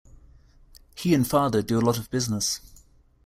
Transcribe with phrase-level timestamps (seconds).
[0.95, 2.59] He and father do a lot of business.